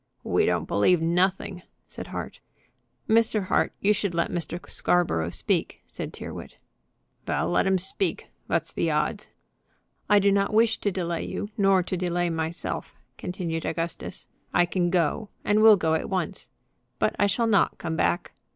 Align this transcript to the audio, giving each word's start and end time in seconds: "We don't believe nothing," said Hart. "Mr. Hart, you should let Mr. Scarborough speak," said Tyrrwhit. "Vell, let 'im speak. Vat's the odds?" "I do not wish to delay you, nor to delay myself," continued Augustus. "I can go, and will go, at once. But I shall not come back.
"We 0.23 0.47
don't 0.47 0.67
believe 0.67 0.99
nothing," 0.99 1.61
said 1.87 2.07
Hart. 2.07 2.39
"Mr. 3.07 3.43
Hart, 3.49 3.71
you 3.81 3.93
should 3.93 4.15
let 4.15 4.31
Mr. 4.31 4.59
Scarborough 4.67 5.29
speak," 5.29 5.83
said 5.85 6.11
Tyrrwhit. 6.11 6.55
"Vell, 7.27 7.47
let 7.49 7.67
'im 7.67 7.77
speak. 7.77 8.25
Vat's 8.47 8.73
the 8.73 8.89
odds?" 8.89 9.29
"I 10.09 10.17
do 10.17 10.31
not 10.31 10.55
wish 10.55 10.79
to 10.79 10.91
delay 10.91 11.23
you, 11.23 11.49
nor 11.55 11.83
to 11.83 11.95
delay 11.95 12.31
myself," 12.31 12.95
continued 13.19 13.63
Augustus. 13.63 14.25
"I 14.55 14.65
can 14.65 14.89
go, 14.89 15.29
and 15.45 15.61
will 15.61 15.77
go, 15.77 15.93
at 15.93 16.09
once. 16.09 16.49
But 16.97 17.15
I 17.19 17.27
shall 17.27 17.45
not 17.45 17.77
come 17.77 17.95
back. 17.95 18.31